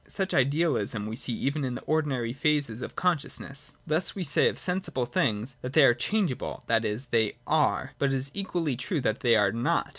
[0.07, 3.73] Such idealism we see even in the ordinary phases of consciousness.
[3.85, 8.09] Thus we say of sensible things, that they are changeable: that is, they are, but
[8.11, 9.89] it is equally true that they are not.